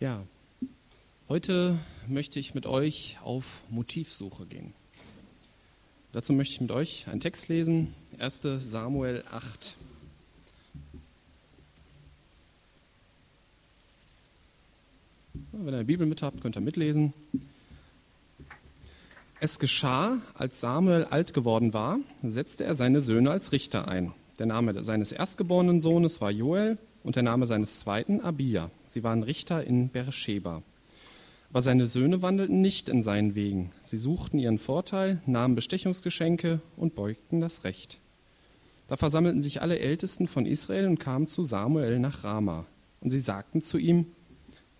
[0.00, 0.22] Ja,
[1.28, 4.72] heute möchte ich mit euch auf Motivsuche gehen.
[6.12, 9.76] Dazu möchte ich mit euch einen Text lesen, 1 Samuel 8.
[15.50, 17.12] Wenn ihr eine Bibel mit habt, könnt ihr mitlesen.
[19.40, 24.12] Es geschah, als Samuel alt geworden war, setzte er seine Söhne als Richter ein.
[24.38, 28.70] Der Name seines erstgeborenen Sohnes war Joel und der Name seines zweiten Abia.
[28.88, 30.62] Sie waren Richter in Beersheba.
[31.50, 33.70] Aber seine Söhne wandelten nicht in seinen Wegen.
[33.80, 38.00] Sie suchten ihren Vorteil, nahmen Bestechungsgeschenke und beugten das Recht.
[38.88, 42.66] Da versammelten sich alle Ältesten von Israel und kamen zu Samuel nach Rama.
[43.00, 44.06] Und sie sagten zu ihm,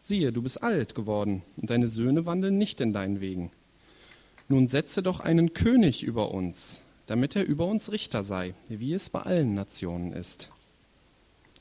[0.00, 3.50] siehe, du bist alt geworden und deine Söhne wandeln nicht in deinen Wegen.
[4.48, 9.10] Nun setze doch einen König über uns, damit er über uns Richter sei, wie es
[9.10, 10.50] bei allen Nationen ist.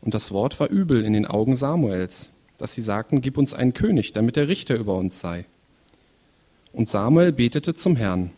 [0.01, 3.73] Und das Wort war übel in den Augen Samuels, dass sie sagten, gib uns einen
[3.73, 5.45] König, damit er Richter über uns sei.
[6.73, 8.31] Und Samuel betete zum Herrn.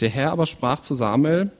[0.00, 1.50] Der Herr aber sprach zu Samuel,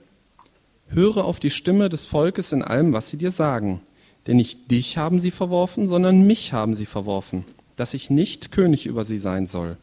[0.87, 3.81] höre auf die Stimme des Volkes in allem, was sie dir sagen,
[4.27, 7.45] denn nicht dich haben sie verworfen, sondern mich haben sie verworfen,
[7.75, 9.77] dass ich nicht König über sie sein soll.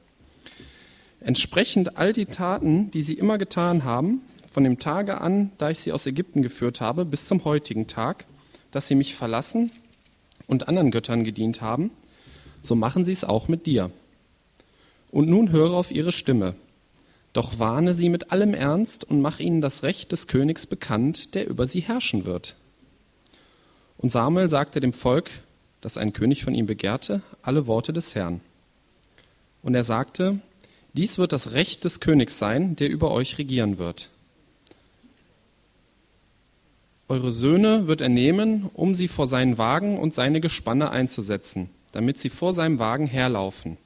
[1.21, 5.81] Entsprechend all die Taten, die sie immer getan haben, von dem Tage an, da ich
[5.81, 8.25] sie aus Ägypten geführt habe, bis zum heutigen Tag,
[8.71, 9.71] dass sie mich verlassen
[10.47, 11.91] und anderen Göttern gedient haben,
[12.63, 13.91] so machen sie es auch mit dir.
[15.11, 16.55] Und nun höre auf ihre Stimme,
[17.33, 21.47] doch warne sie mit allem Ernst und mach ihnen das Recht des Königs bekannt, der
[21.49, 22.57] über sie herrschen wird.
[23.99, 25.31] Und Samuel sagte dem Volk,
[25.81, 28.41] das ein König von ihm begehrte, alle Worte des Herrn.
[29.63, 30.39] Und er sagte,
[30.95, 34.09] dies wird das Recht des Königs sein, der über euch regieren wird.
[37.09, 42.19] Eure Söhne wird er nehmen, um sie vor seinen Wagen und seine Gespanne einzusetzen, damit
[42.19, 43.77] sie vor seinem Wagen herlaufen.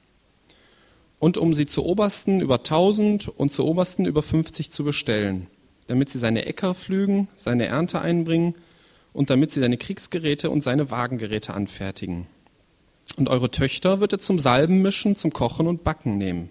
[1.19, 5.45] Und um sie zu Obersten über tausend und zu Obersten über fünfzig zu bestellen,
[5.85, 8.55] damit sie seine Äcker pflügen, seine Ernte einbringen
[9.13, 12.25] und damit sie seine Kriegsgeräte und seine Wagengeräte anfertigen.
[13.17, 16.49] Und eure Töchter wird er zum Salben mischen, zum Kochen und Backen nehmen.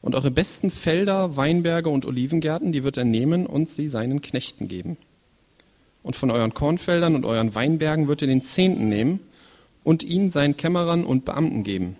[0.00, 4.68] Und eure besten Felder, Weinberge und Olivengärten, die wird er nehmen und sie seinen Knechten
[4.68, 4.96] geben
[6.02, 9.20] und von euren Kornfeldern und euren Weinbergen wird er den Zehnten nehmen
[9.84, 11.96] und ihn seinen Kämmerern und Beamten geben.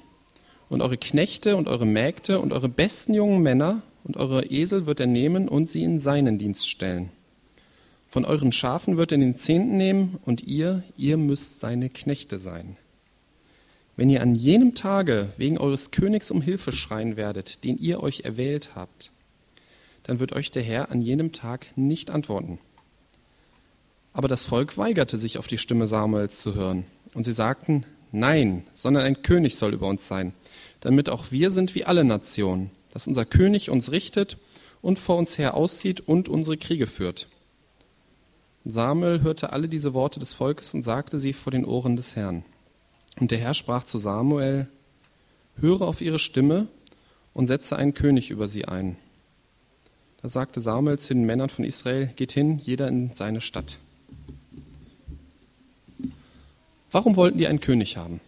[0.68, 5.00] Und eure Knechte und eure Mägde und eure besten jungen Männer und eure Esel wird
[5.00, 7.10] er nehmen und sie in seinen Dienst stellen.
[8.08, 12.76] Von euren Schafen wird er den Zehnten nehmen und ihr, ihr müsst seine Knechte sein.
[13.96, 18.20] Wenn ihr an jenem Tage wegen eures Königs um Hilfe schreien werdet, den ihr euch
[18.20, 19.10] erwählt habt,
[20.04, 22.58] dann wird euch der Herr an jenem Tag nicht antworten.
[24.18, 26.86] Aber das Volk weigerte sich auf die Stimme Samuels zu hören.
[27.14, 30.32] Und sie sagten, nein, sondern ein König soll über uns sein,
[30.80, 34.36] damit auch wir sind wie alle Nationen, dass unser König uns richtet
[34.82, 37.28] und vor uns her auszieht und unsere Kriege führt.
[38.64, 42.44] Samuel hörte alle diese Worte des Volkes und sagte sie vor den Ohren des Herrn.
[43.20, 44.66] Und der Herr sprach zu Samuel,
[45.60, 46.66] höre auf ihre Stimme
[47.34, 48.96] und setze einen König über sie ein.
[50.22, 53.78] Da sagte Samuel zu den Männern von Israel, geht hin, jeder in seine Stadt.
[56.90, 58.20] Warum wollten die einen König haben?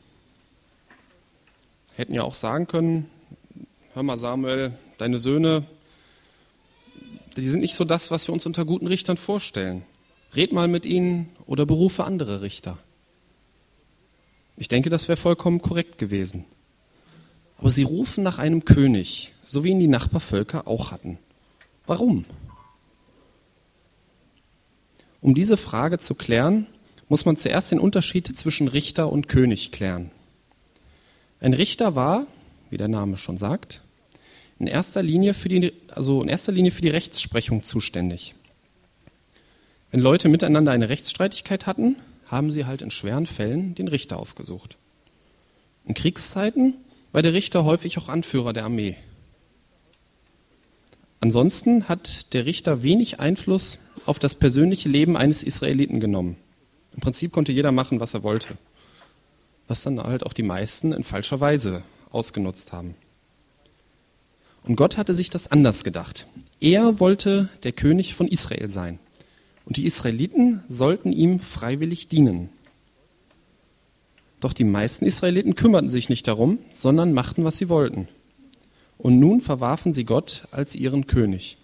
[1.97, 3.11] Hätten ja auch sagen können,
[3.95, 5.65] hör mal Samuel, deine Söhne,
[7.37, 9.83] die sind nicht so das, was wir uns unter guten Richtern vorstellen.
[10.35, 12.79] Red mal mit ihnen oder berufe andere Richter.
[14.57, 16.45] Ich denke, das wäre vollkommen korrekt gewesen.
[17.57, 21.19] Aber sie rufen nach einem König, so wie ihn die Nachbarvölker auch hatten.
[21.87, 22.25] Warum?
[25.21, 26.67] Um diese Frage zu klären,
[27.11, 30.13] muss man zuerst den Unterschied zwischen Richter und König klären.
[31.41, 32.27] Ein Richter war,
[32.71, 33.83] wie der Name schon sagt,
[34.61, 38.35] in erster Linie für die, also in erster Linie für die Rechtsprechung zuständig.
[39.91, 44.77] Wenn Leute miteinander eine Rechtsstreitigkeit hatten, haben sie halt in schweren Fällen den Richter aufgesucht.
[45.87, 46.75] In Kriegszeiten
[47.11, 48.95] war der Richter häufig auch Anführer der Armee.
[51.19, 56.37] Ansonsten hat der Richter wenig Einfluss auf das persönliche Leben eines Israeliten genommen.
[57.01, 58.59] Im Prinzip konnte jeder machen, was er wollte.
[59.69, 62.95] Was dann halt auch die meisten in falscher Weise ausgenutzt haben.
[64.65, 66.27] Und Gott hatte sich das anders gedacht.
[66.61, 68.99] Er wollte der König von Israel sein.
[69.65, 72.51] Und die Israeliten sollten ihm freiwillig dienen.
[74.41, 78.09] Doch die meisten Israeliten kümmerten sich nicht darum, sondern machten, was sie wollten.
[78.99, 81.57] Und nun verwarfen sie Gott als ihren König.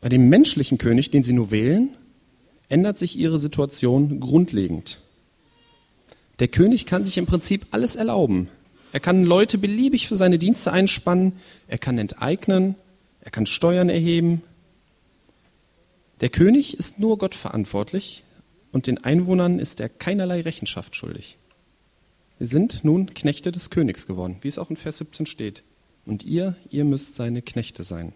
[0.00, 1.98] Bei dem menschlichen König, den sie nur wählen,
[2.72, 4.98] ändert sich ihre Situation grundlegend.
[6.38, 8.48] Der König kann sich im Prinzip alles erlauben.
[8.92, 11.34] Er kann Leute beliebig für seine Dienste einspannen,
[11.68, 12.74] er kann enteignen,
[13.20, 14.42] er kann Steuern erheben.
[16.20, 18.24] Der König ist nur Gott verantwortlich
[18.72, 21.36] und den Einwohnern ist er keinerlei Rechenschaft schuldig.
[22.38, 25.62] Wir sind nun Knechte des Königs geworden, wie es auch in Vers 17 steht.
[26.06, 28.14] Und ihr, ihr müsst seine Knechte sein.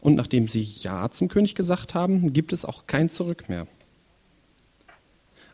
[0.00, 3.66] Und nachdem sie Ja zum König gesagt haben, gibt es auch kein Zurück mehr.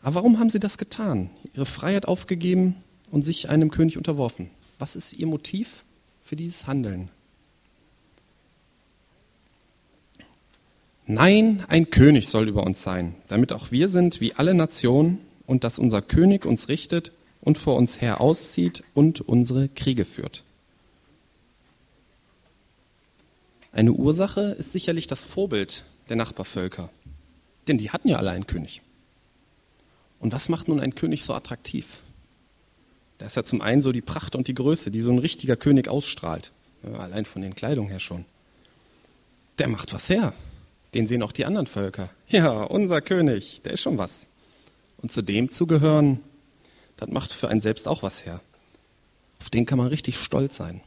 [0.01, 1.31] Aber warum haben sie das getan?
[1.53, 2.75] Ihre Freiheit aufgegeben
[3.09, 4.51] und sich einem König unterworfen.
[4.77, 5.83] Was ist ihr Motiv
[6.21, 7.09] für dieses Handeln?
[11.07, 15.63] Nein, ein König soll über uns sein, damit auch wir sind wie alle Nationen und
[15.63, 17.11] dass unser König uns richtet
[17.41, 20.44] und vor uns her auszieht und unsere Kriege führt.
[23.75, 26.89] Eine Ursache ist sicherlich das Vorbild der Nachbarvölker,
[27.67, 28.81] denn die hatten ja alle einen König.
[30.21, 32.01] Und was macht nun ein König so attraktiv?
[33.17, 35.57] Da ist ja zum einen so die Pracht und die Größe, die so ein richtiger
[35.57, 38.23] König ausstrahlt, allein von den Kleidungen her schon.
[39.59, 40.31] Der macht was her.
[40.93, 42.09] Den sehen auch die anderen Völker.
[42.29, 44.27] Ja, unser König, der ist schon was.
[44.99, 46.21] Und zu dem zu gehören,
[46.95, 48.39] das macht für einen selbst auch was her.
[49.41, 50.79] Auf den kann man richtig stolz sein.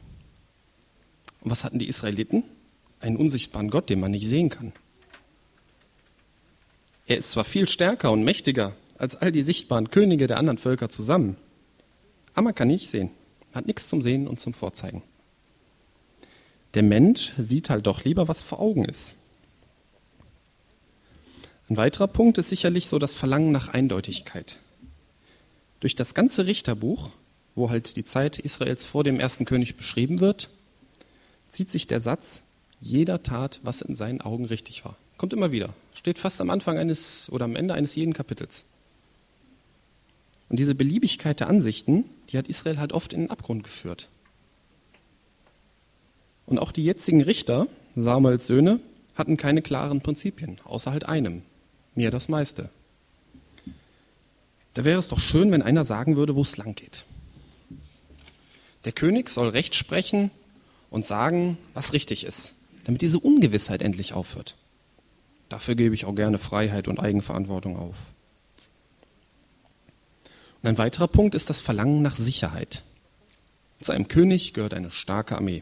[1.41, 2.45] Und was hatten die Israeliten?
[2.99, 4.73] Einen unsichtbaren Gott, den man nicht sehen kann.
[7.07, 10.89] Er ist zwar viel stärker und mächtiger als all die sichtbaren Könige der anderen Völker
[10.89, 11.37] zusammen,
[12.33, 13.11] aber man kann nicht sehen.
[13.53, 15.01] Hat nichts zum Sehen und zum Vorzeigen.
[16.75, 19.15] Der Mensch sieht halt doch lieber, was vor Augen ist.
[21.67, 24.59] Ein weiterer Punkt ist sicherlich so das Verlangen nach Eindeutigkeit.
[25.79, 27.11] Durch das ganze Richterbuch,
[27.55, 30.49] wo halt die Zeit Israels vor dem ersten König beschrieben wird,
[31.51, 32.43] zieht sich der Satz,
[32.81, 34.97] jeder tat, was in seinen Augen richtig war.
[35.17, 35.73] Kommt immer wieder.
[35.93, 38.65] Steht fast am Anfang eines oder am Ende eines jeden Kapitels.
[40.47, 44.07] Und diese Beliebigkeit der Ansichten, die hat Israel halt oft in den Abgrund geführt.
[46.45, 48.79] Und auch die jetzigen Richter, Samuels Söhne,
[49.13, 51.43] hatten keine klaren Prinzipien, außer halt einem,
[51.93, 52.69] mir das meiste.
[54.73, 57.03] Da wäre es doch schön, wenn einer sagen würde, wo es lang geht.
[58.85, 60.31] Der König soll Recht sprechen
[60.89, 62.53] und sagen, was richtig ist
[62.89, 64.55] damit diese Ungewissheit endlich aufhört.
[65.47, 67.95] Dafür gebe ich auch gerne Freiheit und Eigenverantwortung auf.
[70.63, 72.83] Und ein weiterer Punkt ist das Verlangen nach Sicherheit.
[73.79, 75.61] Zu einem König gehört eine starke Armee.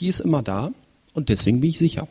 [0.00, 0.72] Die ist immer da
[1.14, 2.06] und deswegen bin ich sicher.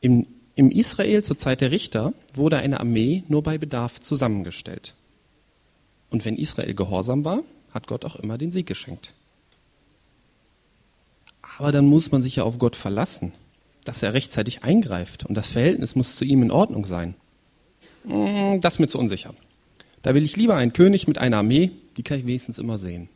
[0.00, 4.94] Im, Im Israel zur Zeit der Richter wurde eine Armee nur bei Bedarf zusammengestellt.
[6.10, 7.42] Und wenn Israel gehorsam war,
[7.74, 9.14] hat Gott auch immer den Sieg geschenkt.
[11.62, 13.34] Aber dann muss man sich ja auf Gott verlassen,
[13.84, 17.14] dass er rechtzeitig eingreift und das Verhältnis muss zu ihm in Ordnung sein.
[18.02, 19.32] Hm, das ist mir zu unsicher.
[20.02, 23.08] Da will ich lieber einen König mit einer Armee, die kann ich wenigstens immer sehen.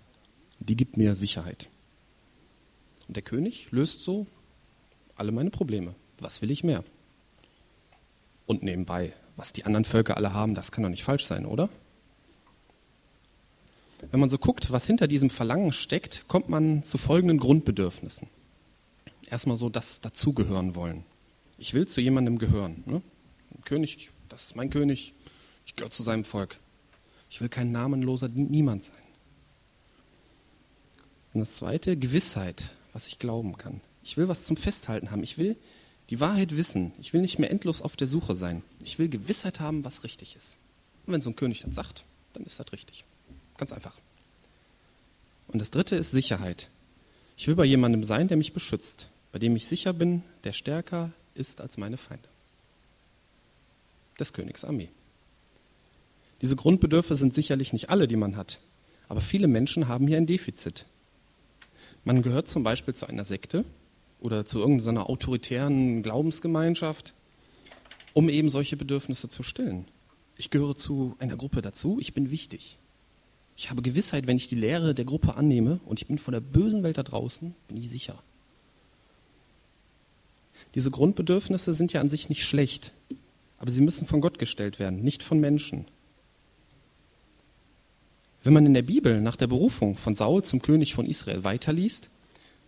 [0.61, 1.69] Die gibt mir Sicherheit.
[3.09, 4.29] Und der König löst so
[5.17, 5.97] alle meine Probleme.
[6.21, 6.85] Was will ich mehr?
[8.47, 11.69] Und nebenbei, was die anderen Völker alle haben, das kann doch nicht falsch sein, oder?
[14.13, 18.29] Wenn man so guckt, was hinter diesem Verlangen steckt, kommt man zu folgenden Grundbedürfnissen.
[19.31, 21.05] Erstmal so das dazugehören wollen.
[21.59, 22.83] Ich will zu jemandem gehören.
[22.87, 23.03] Ne?
[23.55, 25.15] Ein König, das ist mein König,
[25.65, 26.59] ich gehöre zu seinem Volk.
[27.29, 28.97] Ich will kein namenloser Niemand sein.
[31.35, 33.81] Und das zweite, Gewissheit, was ich glauben kann.
[34.03, 35.23] Ich will was zum Festhalten haben.
[35.23, 35.57] Ich will
[36.11, 36.93] die Wahrheit wissen.
[37.01, 38.63] Ich will nicht mehr endlos auf der Suche sein.
[38.85, 40.59] Ich will Gewissheit haben, was richtig ist.
[41.05, 43.05] Und wenn so ein König dann sagt, dann ist das richtig.
[43.59, 43.99] Ganz einfach.
[45.49, 46.71] Und das dritte ist Sicherheit.
[47.37, 51.13] Ich will bei jemandem sein, der mich beschützt, bei dem ich sicher bin, der stärker
[51.35, 52.27] ist als meine Feinde.
[54.19, 54.89] Des Königs Armee.
[56.41, 58.61] Diese Grundbedürfe sind sicherlich nicht alle, die man hat,
[59.11, 60.87] aber viele Menschen haben hier ein Defizit.
[62.03, 63.67] Man gehört zum Beispiel zu einer Sekte
[64.21, 67.13] oder zu irgendeiner autoritären Glaubensgemeinschaft,
[68.15, 69.85] um eben solche Bedürfnisse zu stillen.
[70.39, 72.79] Ich gehöre zu einer Gruppe dazu, ich bin wichtig.
[73.55, 76.41] Ich habe Gewissheit, wenn ich die Lehre der Gruppe annehme und ich bin von der
[76.41, 78.23] bösen Welt da draußen, bin ich sicher.
[80.77, 82.93] Diese Grundbedürfnisse sind ja an sich nicht schlecht,
[83.57, 85.87] aber sie müssen von Gott gestellt werden, nicht von Menschen.
[88.45, 92.11] Wenn man in der Bibel nach der Berufung von Saul zum König von Israel weiterliest,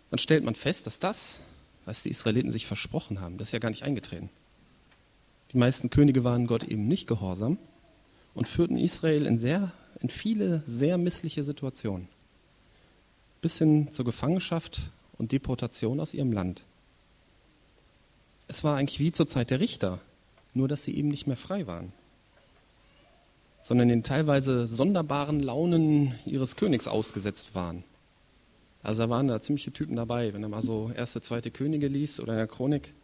[0.08, 1.40] dann stellt man fest, dass das,
[1.84, 4.30] was die Israeliten sich versprochen haben, das ist ja gar nicht eingetreten.
[5.52, 7.58] Die meisten Könige waren Gott eben nicht gehorsam
[8.32, 12.08] und führten Israel in sehr in viele sehr missliche Situationen.
[13.42, 16.62] Bis hin zur Gefangenschaft und Deportation aus ihrem Land.
[18.48, 20.00] Es war eigentlich wie zur Zeit der Richter,
[20.54, 21.92] nur dass sie eben nicht mehr frei waren.
[23.68, 27.84] sondern den teilweise sonderbaren Launen ihres Königs ausgesetzt waren.
[28.82, 32.18] Also da waren da ziemliche Typen dabei, wenn er mal so erste, zweite Könige liest
[32.18, 32.94] oder in der Chronik.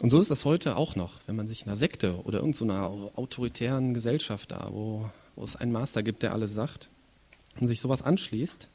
[0.00, 3.12] Und so ist das heute auch noch, wenn man sich einer Sekte oder irgendeiner so
[3.14, 6.88] autoritären Gesellschaft da, wo, wo es einen Master gibt, der alles sagt,
[7.60, 8.68] und sich sowas anschließt,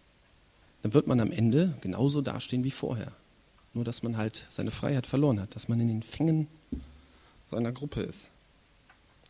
[0.83, 3.11] dann wird man am Ende genauso dastehen wie vorher.
[3.73, 6.47] Nur, dass man halt seine Freiheit verloren hat, dass man in den Fängen
[7.49, 8.29] so einer Gruppe ist.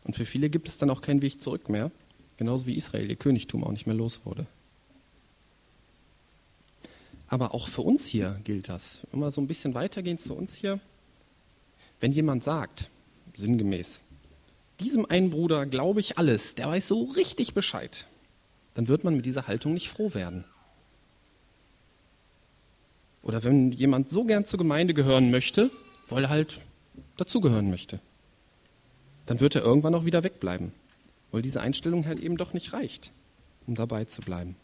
[0.04, 1.90] Und für viele gibt es dann auch keinen Weg zurück mehr,
[2.36, 4.46] genauso wie Israel ihr Königtum auch nicht mehr los wurde.
[7.26, 9.06] Aber auch für uns hier gilt das.
[9.12, 10.78] Wir so ein bisschen weitergehen zu uns hier,
[12.00, 12.90] wenn jemand sagt,
[13.36, 14.02] sinngemäß,
[14.80, 18.06] diesem einen Bruder glaube ich alles, der weiß so richtig Bescheid,
[18.74, 20.44] dann wird man mit dieser Haltung nicht froh werden.
[23.24, 25.70] Oder wenn jemand so gern zur Gemeinde gehören möchte,
[26.08, 26.60] weil er halt
[27.16, 27.98] dazugehören möchte,
[29.24, 30.72] dann wird er irgendwann auch wieder wegbleiben,
[31.32, 33.12] weil diese Einstellung halt eben doch nicht reicht,
[33.66, 34.56] um dabei zu bleiben.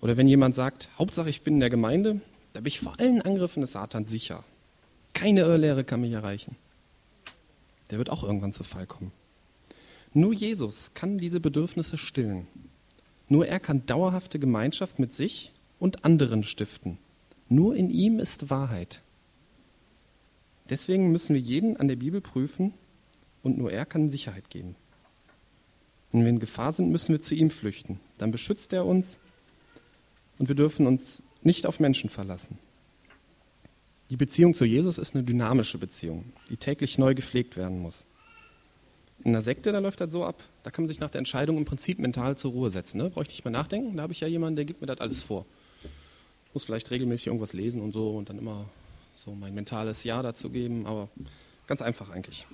[0.00, 2.20] Oder wenn jemand sagt, Hauptsache ich bin in der Gemeinde,
[2.52, 4.42] da bin ich vor allen Angriffen des Satans sicher.
[5.12, 6.56] Keine Irrlehre kann mich erreichen.
[7.90, 9.12] Der wird auch irgendwann zu Fall kommen.
[10.12, 12.48] Nur Jesus kann diese Bedürfnisse stillen.
[13.28, 16.98] Nur er kann dauerhafte Gemeinschaft mit sich und anderen stiften.
[17.48, 19.02] Nur in ihm ist Wahrheit.
[20.70, 22.74] Deswegen müssen wir jeden an der Bibel prüfen
[23.42, 24.76] und nur er kann Sicherheit geben.
[26.12, 28.00] Wenn wir in Gefahr sind, müssen wir zu ihm flüchten.
[28.18, 29.18] Dann beschützt er uns
[30.38, 32.58] und wir dürfen uns nicht auf Menschen verlassen.
[34.10, 38.06] Die Beziehung zu Jesus ist eine dynamische Beziehung, die täglich neu gepflegt werden muss.
[39.24, 41.58] In einer Sekte, da läuft das so ab, da kann man sich nach der Entscheidung
[41.58, 42.98] im Prinzip mental zur Ruhe setzen.
[42.98, 43.10] Ne?
[43.10, 45.22] Brauche ich nicht mehr nachdenken, da habe ich ja jemanden, der gibt mir das alles
[45.22, 45.44] vor.
[46.54, 48.66] Muss vielleicht regelmäßig irgendwas lesen und so und dann immer
[49.12, 51.08] so mein mentales Ja dazu geben, aber
[51.66, 52.46] ganz einfach eigentlich.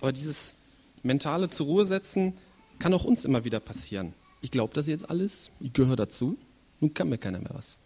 [0.00, 0.54] Aber dieses
[1.02, 2.34] mentale zur Ruhe setzen
[2.78, 6.36] kann auch uns immer wieder passieren ich glaube das jetzt alles, ich gehöre dazu,
[6.78, 7.78] nun kann mir keiner mehr was.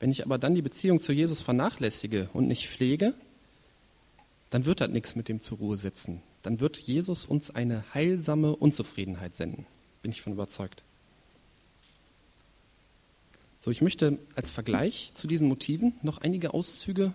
[0.00, 3.14] Wenn ich aber dann die Beziehung zu Jesus vernachlässige und nicht pflege,
[4.50, 6.20] dann wird das nichts mit dem zur Ruhe setzen.
[6.42, 9.66] Dann wird Jesus uns eine heilsame Unzufriedenheit senden.
[10.02, 10.82] Bin ich von überzeugt.
[13.68, 17.12] So, ich möchte als Vergleich zu diesen Motiven noch einige Auszüge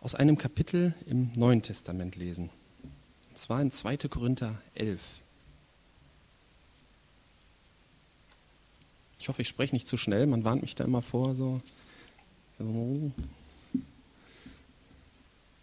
[0.00, 2.50] aus einem Kapitel im Neuen Testament lesen.
[3.30, 3.96] Und zwar in 2.
[4.08, 5.00] Korinther 11.
[9.18, 10.28] Ich hoffe, ich spreche nicht zu schnell.
[10.28, 11.34] Man warnt mich da immer vor.
[11.34, 11.60] So.
[12.60, 13.10] so.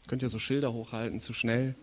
[0.07, 1.73] Könnt ihr so Schilder hochhalten, zu schnell.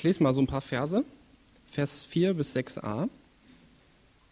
[0.00, 1.04] Ich lese mal so ein paar Verse.
[1.66, 3.10] Vers 4 bis 6a.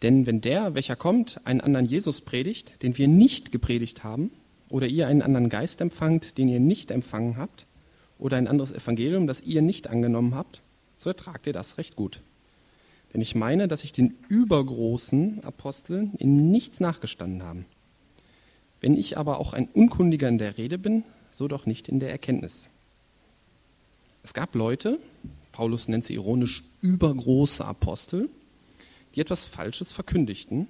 [0.01, 4.31] Denn wenn der, welcher kommt, einen anderen Jesus predigt, den wir nicht gepredigt haben,
[4.69, 7.67] oder ihr einen anderen Geist empfangt, den ihr nicht empfangen habt,
[8.17, 10.63] oder ein anderes Evangelium, das ihr nicht angenommen habt,
[10.97, 12.23] so ertragt ihr das recht gut.
[13.13, 17.63] Denn ich meine, dass ich den übergroßen Aposteln in nichts nachgestanden habe.
[18.81, 22.09] Wenn ich aber auch ein Unkundiger in der Rede bin, so doch nicht in der
[22.09, 22.69] Erkenntnis.
[24.23, 24.97] Es gab Leute,
[25.59, 28.29] Paulus nennt sie ironisch übergroße Apostel,
[29.13, 30.69] die etwas Falsches verkündigten,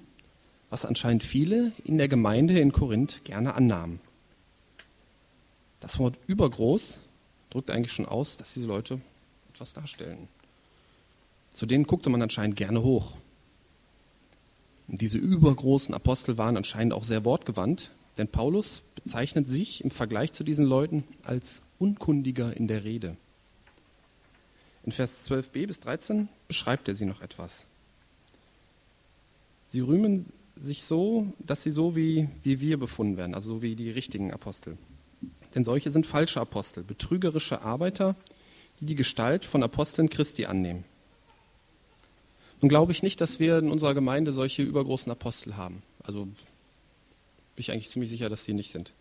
[0.68, 4.00] was anscheinend viele in der Gemeinde in Korinth gerne annahmen.
[5.78, 6.98] Das Wort übergroß
[7.50, 9.00] drückt eigentlich schon aus, dass diese Leute
[9.54, 10.26] etwas darstellen.
[11.54, 13.14] Zu denen guckte man anscheinend gerne hoch.
[14.88, 20.32] Und diese übergroßen Apostel waren anscheinend auch sehr wortgewandt, denn Paulus bezeichnet sich im Vergleich
[20.32, 23.16] zu diesen Leuten als Unkundiger in der Rede.
[24.84, 27.66] In Vers 12b bis 13 beschreibt er sie noch etwas.
[29.68, 33.76] Sie rühmen sich so, dass sie so wie, wie wir befunden werden, also so wie
[33.76, 34.76] die richtigen Apostel.
[35.54, 38.16] Denn solche sind falsche Apostel, betrügerische Arbeiter,
[38.80, 40.84] die die Gestalt von Aposteln Christi annehmen.
[42.60, 45.82] Nun glaube ich nicht, dass wir in unserer Gemeinde solche übergroßen Apostel haben.
[46.02, 46.34] Also bin
[47.56, 48.92] ich eigentlich ziemlich sicher, dass die nicht sind.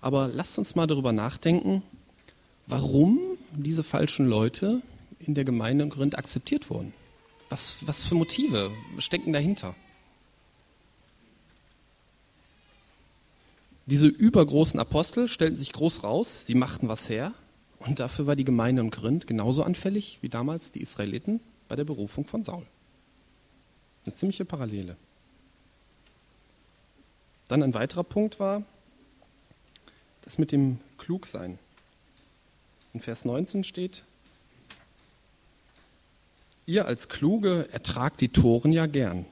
[0.00, 1.82] Aber lasst uns mal darüber nachdenken,
[2.66, 4.82] warum diese falschen Leute
[5.18, 6.92] in der Gemeinde in Korinth akzeptiert wurden.
[7.48, 9.74] Was, was für Motive stecken dahinter?
[13.86, 17.34] Diese übergroßen Apostel stellten sich groß raus, sie machten was her
[17.80, 21.84] und dafür war die Gemeinde in Korinth genauso anfällig wie damals die Israeliten bei der
[21.84, 22.66] Berufung von Saul.
[24.04, 24.96] Eine ziemliche Parallele.
[27.48, 28.62] Dann ein weiterer Punkt war
[30.22, 31.58] das mit dem Klugsein.
[32.92, 34.02] In Vers 19 steht,
[36.66, 39.26] ihr als Kluge ertragt die Toren ja gern.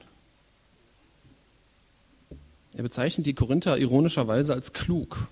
[2.73, 5.27] Er bezeichnet die Korinther ironischerweise als klug.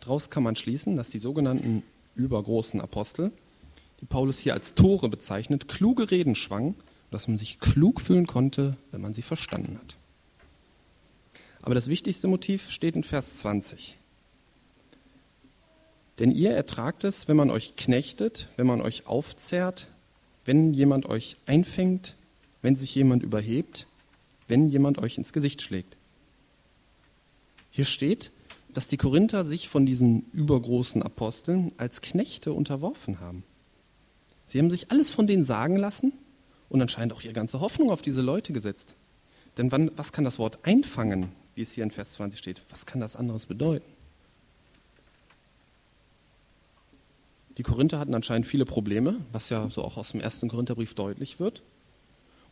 [0.00, 1.82] Daraus kann man schließen, dass die sogenannten
[2.14, 3.32] übergroßen Apostel,
[4.00, 6.76] die Paulus hier als Tore bezeichnet, kluge Reden schwangen,
[7.10, 9.96] dass man sich klug fühlen konnte, wenn man sie verstanden hat.
[11.62, 13.98] Aber das wichtigste Motiv steht in Vers 20.
[16.18, 19.88] Denn ihr ertragt es, wenn man euch knechtet, wenn man euch aufzehrt,
[20.44, 22.14] wenn jemand euch einfängt,
[22.62, 23.86] wenn sich jemand überhebt,
[24.46, 25.96] wenn jemand euch ins Gesicht schlägt.
[27.70, 28.30] Hier steht,
[28.72, 33.44] dass die Korinther sich von diesen übergroßen Aposteln als Knechte unterworfen haben.
[34.46, 36.12] Sie haben sich alles von denen sagen lassen
[36.68, 38.94] und anscheinend auch ihre ganze Hoffnung auf diese Leute gesetzt.
[39.56, 42.62] Denn wann, was kann das Wort einfangen, wie es hier in Vers 20 steht?
[42.70, 43.93] Was kann das anderes bedeuten?
[47.56, 51.38] Die Korinther hatten anscheinend viele Probleme, was ja so auch aus dem ersten Korintherbrief deutlich
[51.38, 51.62] wird.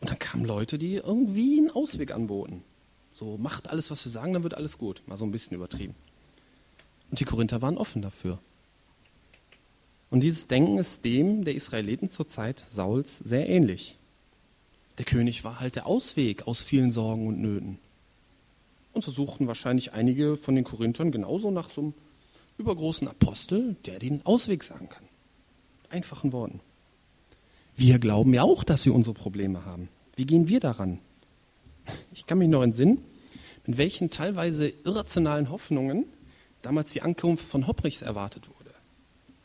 [0.00, 2.62] Und dann kamen Leute, die irgendwie einen Ausweg anboten.
[3.14, 5.02] So, macht alles, was wir sagen, dann wird alles gut.
[5.06, 5.94] Mal so ein bisschen übertrieben.
[7.10, 8.38] Und die Korinther waren offen dafür.
[10.10, 13.96] Und dieses Denken ist dem der Israeliten zur Zeit Sauls sehr ähnlich.
[14.98, 17.78] Der König war halt der Ausweg aus vielen Sorgen und Nöten.
[18.92, 21.94] Und so suchten wahrscheinlich einige von den Korinthern genauso nach so einem
[22.62, 25.04] übergroßen Apostel, der den Ausweg sagen kann.
[25.90, 26.60] Einfachen Worten.
[27.76, 29.88] Wir glauben ja auch, dass wir unsere Probleme haben.
[30.16, 30.98] Wie gehen wir daran?
[32.12, 33.02] Ich kann mich noch entsinnen,
[33.66, 36.06] mit welchen teilweise irrationalen Hoffnungen
[36.62, 38.70] damals die Ankunft von Hopprichs erwartet wurde.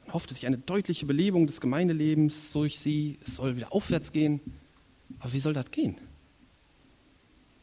[0.05, 4.39] Man hoffte sich eine deutliche Belebung des Gemeindelebens durch sie, es soll wieder aufwärts gehen.
[5.19, 5.97] Aber wie soll das gehen?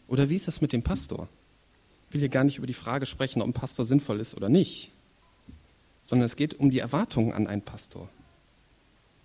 [0.08, 1.28] Oder wie ist das mit dem Pastor?
[2.08, 4.48] Ich will hier gar nicht über die Frage sprechen, ob ein Pastor sinnvoll ist oder
[4.48, 4.92] nicht,
[6.04, 8.08] sondern es geht um die Erwartungen an einen Pastor.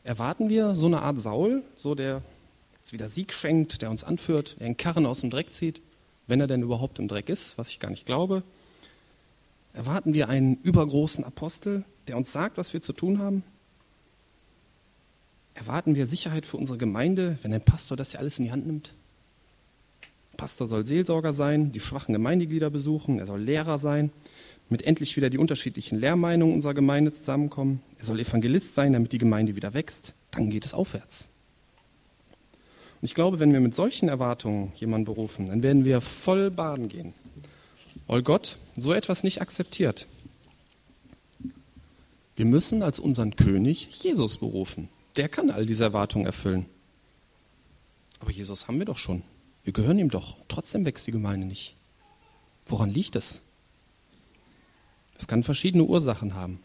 [0.03, 2.23] Erwarten wir so eine Art Saul, so der
[2.81, 5.81] uns wieder Sieg schenkt, der uns anführt, der einen Karren aus dem Dreck zieht,
[6.25, 8.43] wenn er denn überhaupt im Dreck ist, was ich gar nicht glaube?
[9.73, 13.43] Erwarten wir einen übergroßen Apostel, der uns sagt, was wir zu tun haben?
[15.53, 18.65] Erwarten wir Sicherheit für unsere Gemeinde, wenn ein Pastor das ja alles in die Hand
[18.65, 18.93] nimmt?
[20.37, 24.11] Pastor soll Seelsorger sein, die schwachen Gemeindeglieder besuchen, er soll Lehrer sein,
[24.69, 27.81] damit endlich wieder die unterschiedlichen Lehrmeinungen unserer Gemeinde zusammenkommen.
[27.97, 30.13] Er soll Evangelist sein, damit die Gemeinde wieder wächst.
[30.31, 31.27] Dann geht es aufwärts.
[33.01, 36.89] Und ich glaube, wenn wir mit solchen Erwartungen jemanden berufen, dann werden wir voll baden
[36.89, 37.13] gehen
[38.09, 40.07] weil Gott so etwas nicht akzeptiert.
[42.35, 44.89] Wir müssen als unseren König Jesus berufen.
[45.15, 46.65] Der kann all diese Erwartungen erfüllen.
[48.19, 49.21] Aber Jesus haben wir doch schon.
[49.63, 50.37] Wir gehören ihm doch.
[50.47, 51.75] Trotzdem wächst die Gemeinde nicht.
[52.65, 53.41] Woran liegt es?
[55.19, 56.59] Es kann verschiedene Ursachen haben.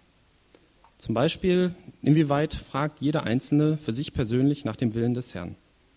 [0.96, 5.56] Zum Beispiel, inwieweit fragt jeder Einzelne für sich persönlich nach dem Willen des Herrn.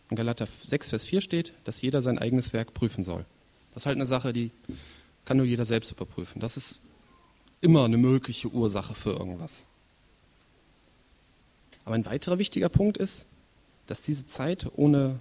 [0.10, 3.26] In Galater 6, Vers 4 steht, dass jeder sein eigenes Werk prüfen soll.
[3.74, 4.52] Das ist halt eine Sache, die
[5.24, 6.42] kann nur jeder selbst überprüfen.
[6.42, 6.82] Das ist
[7.62, 9.64] immer eine mögliche Ursache für irgendwas.
[11.86, 13.28] Aber ein weiterer wichtiger Punkt ist,
[13.86, 15.20] dass diese Zeit ohne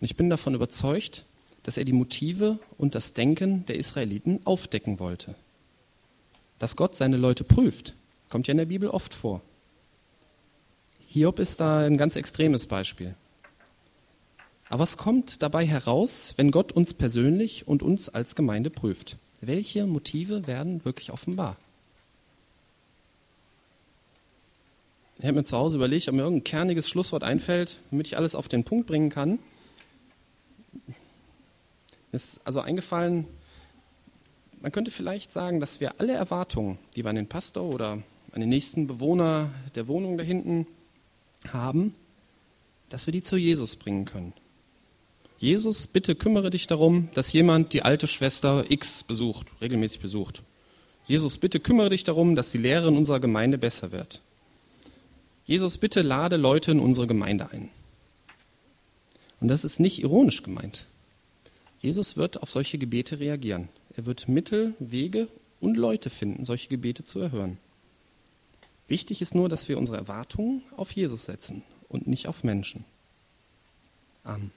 [0.00, 1.24] und ich bin davon überzeugt,
[1.68, 5.34] dass er die Motive und das Denken der Israeliten aufdecken wollte.
[6.58, 7.94] Dass Gott seine Leute prüft,
[8.30, 9.42] kommt ja in der Bibel oft vor.
[11.08, 13.14] Hiob ist da ein ganz extremes Beispiel.
[14.70, 19.18] Aber was kommt dabei heraus, wenn Gott uns persönlich und uns als Gemeinde prüft?
[19.42, 21.58] Welche Motive werden wirklich offenbar?
[25.18, 28.34] Ich habe mir zu Hause überlegt, ob mir irgendein kerniges Schlusswort einfällt, damit ich alles
[28.34, 29.38] auf den Punkt bringen kann.
[32.10, 33.26] Mir ist also eingefallen,
[34.60, 38.40] man könnte vielleicht sagen, dass wir alle Erwartungen, die wir an den Pastor oder an
[38.40, 40.66] den nächsten Bewohner der Wohnung da hinten
[41.52, 41.94] haben,
[42.88, 44.32] dass wir die zu Jesus bringen können.
[45.38, 50.42] Jesus, bitte kümmere dich darum, dass jemand die alte Schwester X besucht, regelmäßig besucht.
[51.06, 54.20] Jesus, bitte kümmere dich darum, dass die Lehre in unserer Gemeinde besser wird.
[55.46, 57.70] Jesus, bitte lade Leute in unsere Gemeinde ein.
[59.40, 60.86] Und das ist nicht ironisch gemeint.
[61.80, 63.68] Jesus wird auf solche Gebete reagieren.
[63.96, 65.28] Er wird Mittel, Wege
[65.60, 67.58] und Leute finden, solche Gebete zu erhören.
[68.88, 72.84] Wichtig ist nur, dass wir unsere Erwartungen auf Jesus setzen und nicht auf Menschen.
[74.24, 74.50] Amen.